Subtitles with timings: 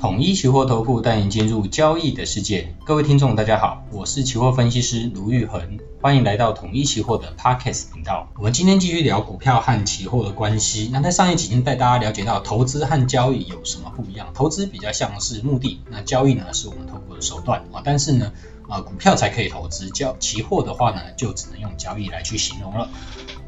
[0.00, 2.72] 统一期货投顾带您进入交易的世界。
[2.84, 8.28] 各位听众，大家好，我是期货分析师卢玉恒，欢迎来到统一期货的 Podcast 频道。
[8.36, 10.88] 我们今天继续聊股票和期货的关系。
[10.92, 14.28] 那在上一集已经带大家了解到，投资和交易有什么不一样？
[14.34, 17.82] 投资比较像是目的，那交易呢是我们透过的手段啊。
[17.82, 18.32] 但是呢，
[18.68, 22.88] 啊股票才可以投资，交期货的话呢，就只能用交易来去形容了。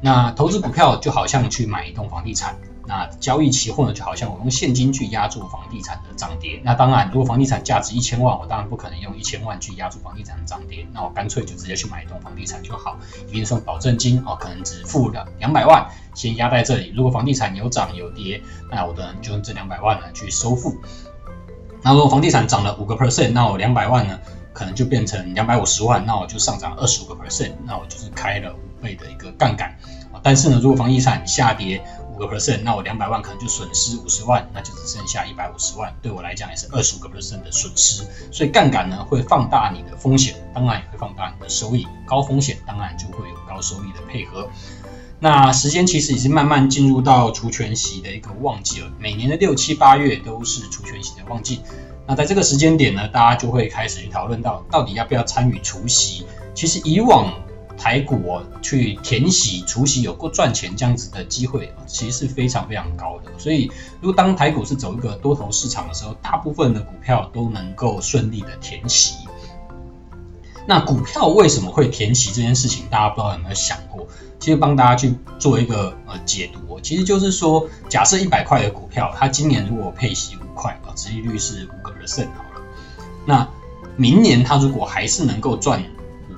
[0.00, 2.56] 那投资股票就好像去买一栋房地产。
[2.86, 6.60] 那交易期货呢，就好像我用现金去压住房地产的涨跌。
[6.62, 10.86] 那当然，如果房地产价值一千万，我当然不可能用一千万去压住房地产的涨跌。
[10.92, 12.96] 那我干脆就直接去买一栋房地产就好。
[13.30, 16.92] 比如说保证金哦，可能只付了两百万，先压在这里。
[16.94, 20.76] 如果房地产有涨有跌，那我的就用这两百万呢去收付。
[21.82, 24.18] 那如果房地产涨了五个 percent，那我两百万呢，
[24.52, 29.76] 可能就变成两百五十万，那我就上涨二十五个 percent，那我就是开了五倍的一个杠杆。
[30.22, 31.80] 但是呢，如果房地产下跌，
[32.16, 38.04] 五个 percent，那我两百万可能就损失五十万，那就只剩下一百五十万，对我来讲也是二十五个 percent 的损失。
[38.32, 41.86] 所以杠杆呢会放大你的风险，当然也会放大你的收益。
[42.06, 44.48] 高风险当然就会有高收益的配合。
[45.20, 51.60] 那时间其实已经慢慢进入到除权息的一个旺季了，每年的六七八月都是除权息的旺季。
[52.06, 56.24] 那在这个时间点呢，大家就会开始去讨论到，到底要不要参与除息。
[56.54, 57.32] 其实以往
[57.76, 63.30] 台股，去填息、除息有过赚钱这样子的机会，其实是非常非常高的。
[63.38, 69.16] 所以，如果当台股是走一个多头市场的时候，大部分的股票都能够顺利的填息。
[70.66, 74.08] 那股票为什么会填息这件事情，大家不知道有没有想过？
[74.40, 82.62] 其实帮大家去做一个呃解读，其实就是说，假设一百块的股票，它今年如果配息五块啊，殖利率是五个 percent 好了，
[83.24, 83.48] 那
[83.96, 85.82] 明年它如果还是能够赚。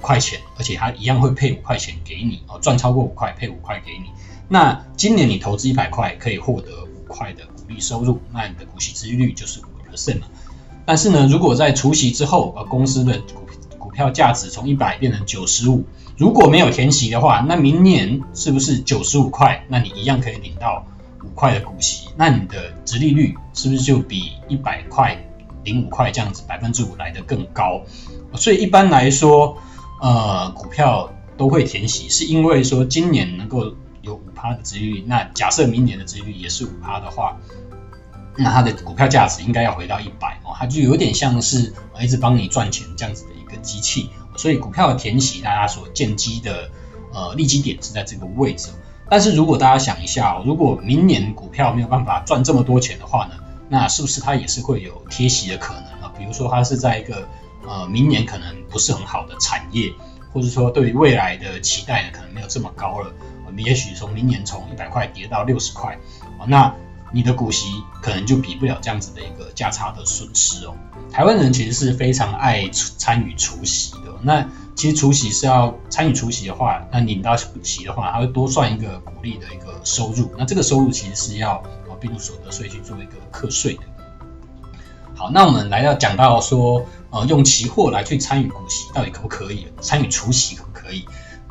[0.00, 4.06] 块钱，而且它一样会配五块钱给你哦，赚超过五块配五块给你。
[4.48, 10.26] 那今年你投资一百块，可以获得五块的股利收入，那你的股息殖利率就是五 percent 了。
[10.86, 13.46] 但是呢，如果在除息之后，呃，公司的股
[13.78, 15.84] 股票价值从一百变成九十五，
[16.16, 19.62] 如果没有填息的话，那明年是不是九十五块？
[19.68, 20.86] 那你一样可以领到
[21.22, 25.14] 五块的股息，那你的殖利率是不是就比一百块
[25.62, 27.82] 零五块这样子百分之五来得更高？
[28.34, 29.58] 所以一般来说。
[30.00, 37.36] 呃，股票都会填息，是因为说今年能够有五趴的殖利率，那假设明年的殖利率也是五趴的话，
[38.36, 44.10] 那它的股票价值应该要回到一百哦，它就有点像是一直帮你赚钱这样子的一个机器。
[44.36, 46.70] 所以股票的填息，大家所见机的
[47.12, 48.68] 呃利基点是在这个位置。
[49.10, 53.34] 但是如果大家想一下，如果明年股票没有办法赚这么多钱的话呢，
[53.68, 56.12] 那是不是它也是会有贴息的可能啊？
[56.16, 57.26] 比如说它是在一个。
[57.68, 59.92] 呃，明年可能不是很好的产业，
[60.32, 63.12] 或者说对于未来的期待呢，可能没有这么高了。
[63.46, 65.98] 我们也许从明年从一百块跌到六十块，
[66.46, 66.74] 那
[67.12, 67.66] 你的股息
[68.02, 70.74] 可能就比不了这样子的一个价差的损失哦。
[71.10, 74.14] 台湾人其实是非常爱参与除息的。
[74.22, 80.30] 那其实除息是要参与除息的话，那领到股息的话，它会多算一个股利的一个收入。
[80.36, 83.82] 那这个收入其实是要呃并入所得税去做一个课税的。
[85.16, 89.66] 好，那我们来到讲到说，呃，用期货来去参与股息，到底可不可以？
[89.80, 91.04] 参与除息可不可以？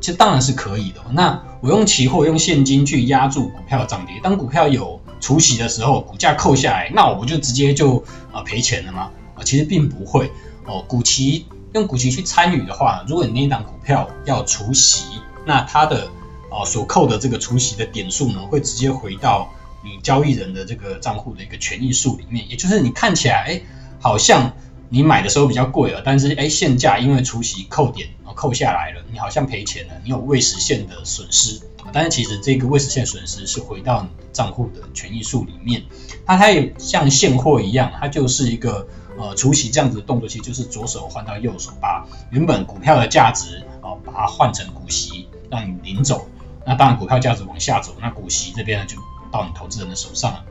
[0.00, 1.00] 这当然是可以的。
[1.12, 8.02] 那我用期货用现金去压住股票的涨跌，当股票有除息的时候，股价扣下来，那我不就直接就
[8.32, 9.10] 呃赔钱了吗？
[9.36, 10.30] 啊、其实并不会
[10.66, 15.04] 哦、股期用股期去参与的话，如果你那一档股票要除息，
[15.44, 16.06] 那它的
[16.50, 19.50] 哦、呃、所扣的这个除息的点数呢，会直接回到。
[19.84, 23.60] 你交易人的这个账户的一个权益数里面，也就是你看起来，
[23.98, 24.52] 好像
[24.92, 31.58] 你买的时候比较贵了，但是哎，现价因为除息扣点扣下来了，你好像赔钱了，你有未实现的损失，
[31.92, 35.82] 但是其实这个未实现损失是回到你账户的权益数里面，
[36.26, 38.86] 那它也像现货一样，它就是一个
[39.18, 46.28] 呃除息这样子的动作，其实就是左手换到右手，把原本股票的价值哦，把它换成股息让你领走，
[46.66, 48.96] 那当然股票价值往下走，那股息这边呢就。
[49.32, 50.44] 到你投资人的手上了。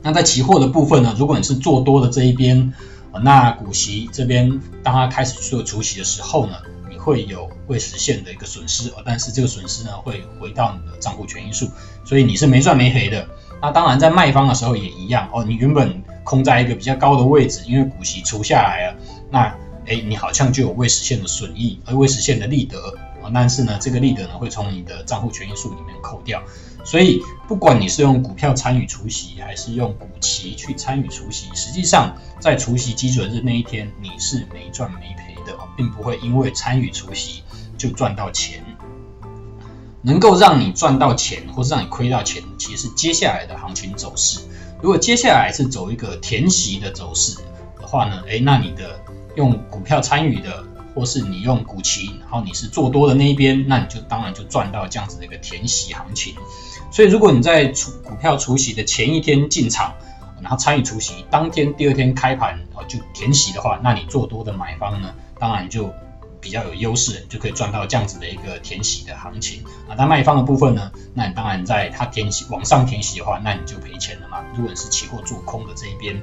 [0.00, 2.72] 那在期货的部分呢，如果你是做多的这一边，
[3.18, 6.56] 那股息这边当它开始做除息的时候呢，
[6.88, 11.68] 你会有未实现的一个损失，但是这个损失呢会回到你的账户权益数，
[12.04, 13.26] 所以你是没赚没赔的。
[13.60, 18.96] 那当然在卖方的时候也一样哦，你原本空在一个比较高的位置，因为股息除下来了，
[19.30, 19.54] 那
[19.86, 22.78] 诶你好像就有未实现的损益，而未实现的利得。
[23.32, 26.42] 但是呢，这个利得呢会从你的账户权益数里面扣掉，
[26.84, 37.42] 所以不管你是用股票参与除息，还是用股期去参与除息，实际上在除息基准日那一天你是没赚没赔的，并不会因为参与除息
[37.76, 38.64] 就赚到钱。
[40.02, 44.40] 能够让你赚到钱，或是让你亏到钱，其实接下来的行情走势。
[44.80, 47.36] 如果接下来是走一个填息的走势
[47.78, 48.98] 的话呢，诶，那你的
[49.36, 50.64] 用股票参与的，
[51.00, 56.34] 或是你用股期，然后你是做多的那一边，那你就当然就赚到这样子的一个填息行情。
[56.92, 59.94] 所以如果你在除股票除息的前一天进场，
[60.42, 65.90] 然后参与除息，当天第二天开盘啊就填息的话，那你做多的买方呢，当然就
[66.38, 69.96] 比较有优势，就可以赚到这样子的一个填息的行情啊。
[69.96, 74.44] 那卖方的部分呢，那你当然在它填息往上填息的话，那你就赔钱了嘛。
[74.54, 76.20] 如果你是期货做空的这一边，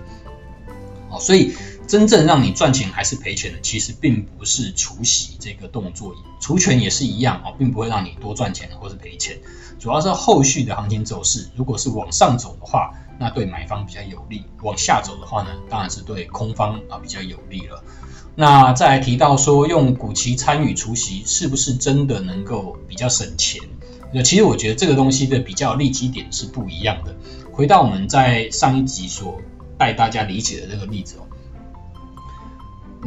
[1.10, 1.56] 哦，所以
[1.88, 9.40] 真正让你赚钱还是赔钱的，其实并不是除息这个动作，除权也是一样哦，并不会让你多赚钱或是赔钱，
[9.80, 12.94] 主要是后续的行情走势，如果是往上走的话。
[13.20, 17.84] 那对买方比较有利，往下走的话呢，当然是对空方啊比较有利了。
[18.36, 23.60] 那再来提到说，用股期参与除息是不是真的能够比较省钱？
[24.14, 27.16] 那其实我觉得这个东西的比较利基点是不一样的。
[27.52, 29.42] 回到我们在上一集所
[29.80, 31.26] 带大家理解的这个例子哦，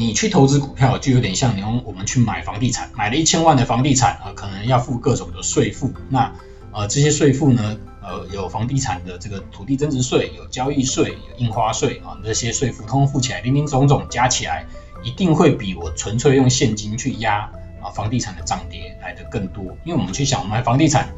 [0.00, 6.32] 你去投资股票就有点像你用我们去买房地产，买了一千万的房地产啊，可能要付各种的税负，那
[6.72, 7.76] 呃这些税负呢？
[8.02, 14.64] 呃，有房地产的这个土地增值税，有交易税，有印花税啊，这些税负通通付起来，零零总总加起来，
[15.04, 17.40] 一定会比我纯粹用现金去压
[17.82, 19.64] 啊房地产的涨跌来的更多。
[19.84, 21.14] 因为我们去想，我们买房地产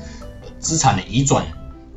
[0.58, 1.46] 资产的移转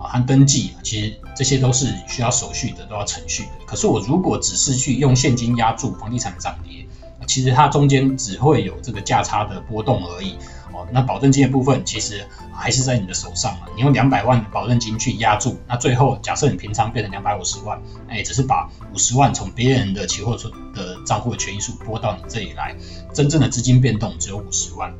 [0.07, 3.49] 和登记，其实这些都是需要手续的，都要程序的。
[3.65, 6.85] 可是我如果只是去用现金压住房地产的涨跌，
[7.27, 10.35] 其实它中间只会有这个价差的波动而已。
[10.73, 22.75] 哦那保证金的部分其实还是在你的手上嘛，你用两百万保证金去压住，那最后假设你平仓变成两百五十万，那也只是把五十万从别人的期货的账户的权益数拨到你这里来，
[23.13, 24.93] 真正的资金变动只有五十万。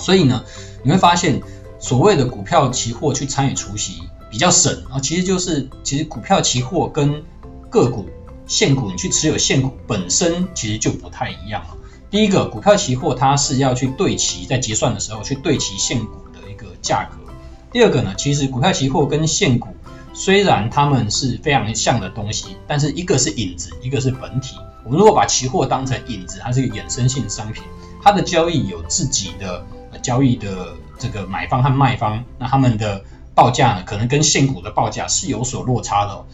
[0.00, 0.42] 所以呢，
[0.82, 1.42] 你会发现
[1.80, 7.24] 所谓的股票期货去参与除息比较省啊，其实就是其实股票期货跟
[7.68, 8.06] 个股
[8.46, 11.76] 现股你去持有现股本身其实就不太一样了。
[12.10, 17.32] 第一个，股票期货它是要去对齐，在结算的时候去对齐现股的一个价格。
[17.72, 19.68] 第二个呢，其实股票期货跟现股
[20.12, 24.56] 虽然它们是非常像的东西，但是一个是影子，一个是本体。
[24.84, 27.62] 我们如果把期货当成影子，它是一个衍生性商品，
[28.02, 29.64] 它的交易有自己的
[30.02, 33.02] 交易的这个买方和卖方，那他们的
[33.34, 36.24] 报价呢，可能跟现股的报价是有所落差的。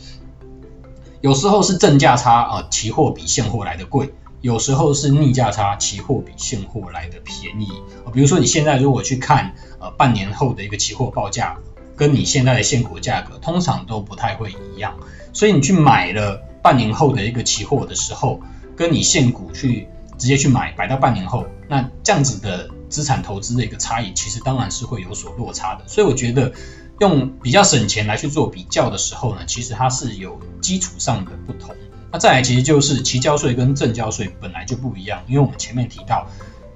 [1.23, 4.13] 有时候是正价差啊，期货比现货来的贵。
[4.43, 7.69] 有时候是逆价差，期货比现货来的便宜。
[8.13, 11.57] 比如说你现在如果去看呃半年后的一个期货报价，
[11.97, 14.95] 跟你现在的现股价格通常都不太会一样。
[15.33, 18.41] 所以你去买了半年后的一个期货的时候，
[18.77, 19.89] 跟你现股去
[20.19, 25.87] 直接去买，摆到半年后，那这样子的资产投资的一个差异，其实当然是会有所落差的。
[25.89, 26.53] 所以我觉得
[27.01, 31.75] 用比较省钱来去做比较的时候呢，其实它是有基础上的不同。
[32.13, 36.27] 那再来，其实就是期交税跟证交税本来就不一样，因为我们前面提到，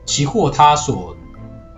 [0.05, 1.17] 期货它所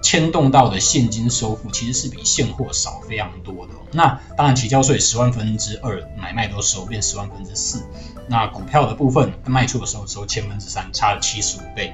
[0.03, 3.75] 牵动到的现金收付其实是比现货少非常多的。
[3.93, 7.85] 那当然，期交税十万分之二买卖都收，变十万分之四。
[8.27, 11.93] 那股票的部分卖出的时候收千分之三，差了七十五倍。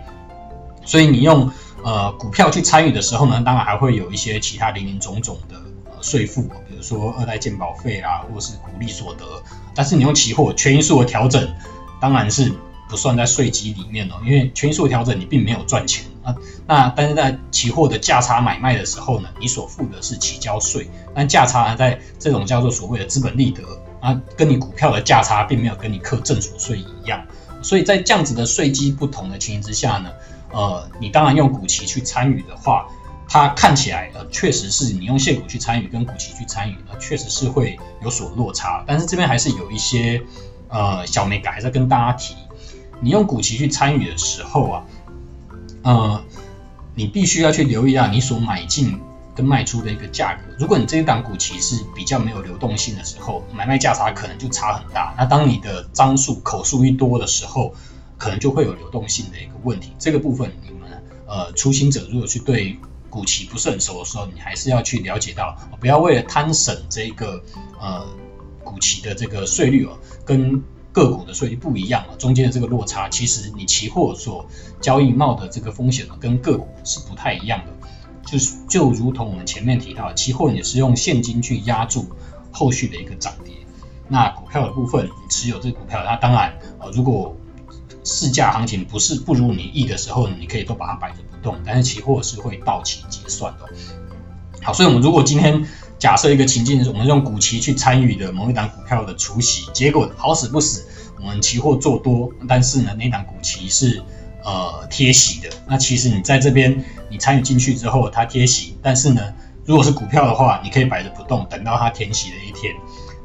[0.84, 1.50] 所以你用
[1.82, 5.56] 呃股票去参与的时候呢，当然还会有一些其他林林总总的。
[6.00, 9.24] 税负，比如说二代健保费啊，或是股利所得，
[9.74, 11.52] 但是你用期货权益数的调整，
[12.00, 12.52] 当然是
[12.88, 16.32] 不算在税基里面哦，因为权益数的调整你并没有赚钱啊。
[16.68, 23.64] 那但是在期货的价差买卖的时候呢，你所付的是期交税，但价差呢，在这种叫做所谓的资本利得
[24.00, 27.26] 啊，跟你股票的价差并没有跟你课正所税一样，
[27.60, 30.12] 所以在这样子的税基不同的情形之下呢，
[30.52, 32.86] 呃，你当然用股期去参与的话。
[33.30, 38.82] 它看起来呃，确实是你用现股去参与跟股期去参与，呃，确实是会有所落差。
[38.86, 40.22] 但是这边还是有一些
[40.68, 42.34] 呃小眉角，还是要跟大家提，
[43.02, 44.84] 你用股期去参与的时候啊，
[45.82, 46.24] 呃，
[46.94, 48.98] 你必须要去留意到你所买进
[49.34, 50.40] 跟卖出的一个价格。
[50.58, 55.14] 如果你这一档股期是比较没有流动性的时候，买卖价差可能就差很大。
[55.18, 57.74] 那当你的张数口数一多的时候，
[58.18, 59.92] 可能就会有流动性的一个问题。
[59.98, 62.76] 这个部分你们呃初心者如果去对
[63.08, 67.42] 股期不是很熟的时候，你还是要去了解到，不要为了贪省这个
[67.80, 68.06] 呃
[68.62, 69.96] 股期的这个税率哦，
[70.26, 74.46] 跟个股的税率不一样啊，中间的这个落差，其实你期货所
[74.80, 77.72] 交易冒的这个风险呢，跟个股是不太一样的。
[78.26, 82.04] 就是就如同我们前面提到，期货也是用现金去押注
[82.52, 83.54] 后续的一个涨跌，
[84.06, 87.34] 那股票的部分，你持有这股票，它当然呃如果
[88.08, 91.54] 市价行情不是不如你意的时候，你可以都把它摆着不动。
[91.62, 93.66] 但是期货是会到期结算的。
[94.62, 95.62] 好，所以我们如果今天
[95.98, 100.86] 假设一个情境，我们用股期去参与的某一档股票的除息，结果好死不死，
[101.20, 104.02] 我们期货做多，但是呢，那档股期是
[104.42, 105.50] 呃贴息的。
[105.66, 109.20] 那其实你在这边你参与进去之后，它贴息，但是呢，
[109.66, 112.74] 如果是股票的话，你可以摆着不动，等到它填息的一天。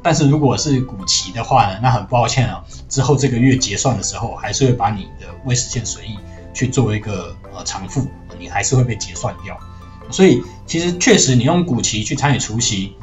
[0.04, 6.18] 但是如果是股期的话呢，那很抱歉啊，之后这个月结算的时候，还是会把你的未实现损益
[6.52, 8.06] 去做一个呃偿付，
[8.38, 9.58] 你还是会被结算掉。
[10.10, 12.94] 所以其实确实，你用股期去参与除息，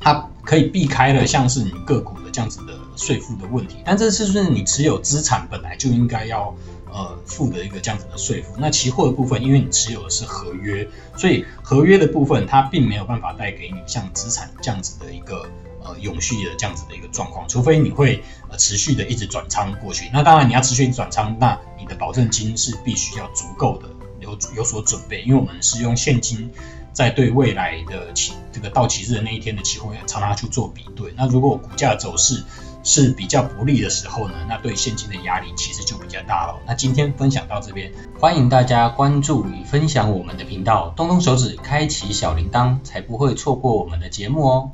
[0.00, 3.76] 它可以避开了像是你个股的这样子的税负的问题。
[3.84, 6.52] 但这是不是你持有资产本来就应该要
[6.92, 8.54] 呃付的一个这样子的税负？
[8.58, 10.84] 那期货的部分，因为你持有的是合约，
[11.16, 15.48] 所以合约的部分它并没有办法带给你像资产这样子的一个。
[15.84, 23.88] 呃，永续的这样子的一个状况，除非你会呃持续的一直转仓过去，那当然你要持续转仓，那你的保证金是必须要足够的，
[24.20, 26.50] 有有所准备，因为我们是用现金
[26.92, 32.42] 在对未来的期这个到期日的那一天的期货常常去做比对，那如果股价走势
[32.82, 36.58] 是比较不利的时候呢，那对现金的压力其实就比较大了。
[36.66, 44.70] 那今天分享到这边，欢迎大家关注与分享我们的频道，动动手指开启小铃铛，才不会错过我们的节目哦。